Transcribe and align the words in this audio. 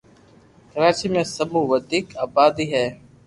ڪراچي 0.71 1.07
۾ 1.17 1.23
سب 1.35 1.47
مون 1.53 1.63
وديڪ 1.71 2.05
آبادي 2.25 2.65
ھي 2.73 2.85